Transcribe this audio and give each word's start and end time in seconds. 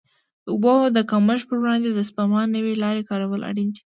د 0.45 0.47
اوبو 0.53 0.75
د 0.95 0.97
کمښت 1.11 1.45
پر 1.49 1.57
وړاندې 1.61 1.89
د 1.91 1.99
سپما 2.09 2.41
نوې 2.55 2.73
لارې 2.83 3.07
کارول 3.09 3.41
اړین 3.49 3.67
دي. 3.73 3.79